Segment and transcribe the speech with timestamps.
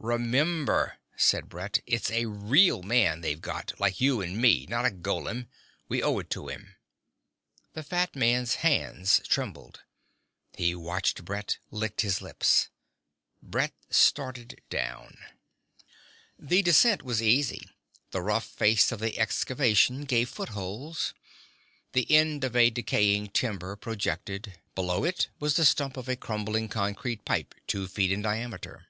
[0.00, 1.78] "Remember," said Brett.
[1.84, 4.64] "It's a real man they've got, like you and me...
[4.68, 5.48] not a golem.
[5.88, 6.76] We owe it to him."
[7.72, 9.80] The fat man's hands trembled.
[10.56, 12.68] He watched Brett, licked his lips.
[13.42, 15.18] Brett started down.
[16.38, 17.68] The descent was easy.
[18.12, 21.12] The rough face of the excavation gave footholds.
[21.92, 26.68] The end of a decaying timber projected; below it was the stump of a crumbling
[26.68, 28.84] concrete pipe two feet in diameter.